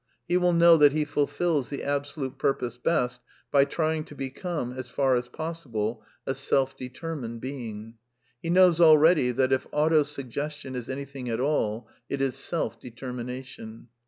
[0.27, 4.89] He will know that he fulfils the absolute purpose best by trying to become, as
[4.89, 5.63] far as pos.
[5.63, 7.99] sible, a self determined being.
[8.41, 12.79] He knows already that, if (^^ auto suggestion'' is anything at all, it is self
[12.81, 13.89] determina tion.